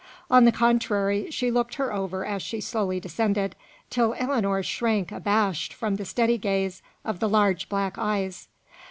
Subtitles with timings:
[0.31, 3.55] On the contrary, she looked her over as she slowly descended,
[3.91, 8.47] till Ellinor shrank abashed from the steady gaze of the large black eyes.